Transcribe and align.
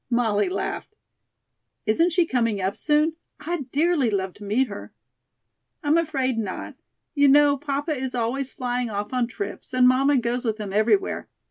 Molly 0.09 0.49
laughed. 0.49 0.95
"Isn't 1.85 2.11
she 2.11 2.25
coming 2.25 2.59
up 2.59 2.75
soon? 2.75 3.17
I'd 3.39 3.69
dearly 3.69 4.09
love 4.09 4.33
to 4.33 4.43
meet 4.43 4.67
her." 4.67 4.91
"I'm 5.83 5.95
afraid 5.95 6.39
not. 6.39 6.73
You 7.13 7.27
know 7.27 7.55
papa 7.55 7.91
is 7.91 8.15
always 8.15 8.51
flying 8.51 8.89
off 8.89 9.13
on 9.13 9.27
trips 9.27 9.75
and 9.75 9.87
mamma 9.87 10.17
goes 10.17 10.43
with 10.43 10.57
him 10.59 10.73
everywhere. 10.73 11.29